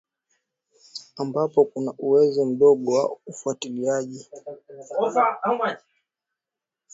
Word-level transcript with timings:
ambapo 1.17 1.65
kuna 1.65 1.93
uwezo 1.97 2.45
mdogo 2.45 2.93
wa 2.93 3.17
ufuatiliaji 3.25 4.29